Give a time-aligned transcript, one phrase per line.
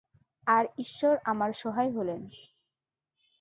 [0.47, 2.21] আর ঈশ্বর আমার সহায় হলেন।